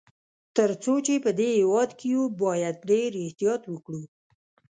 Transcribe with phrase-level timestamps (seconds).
[0.57, 4.03] تر څو چي په دې هیواد کي یو، باید ډېر احتیاط وکړو.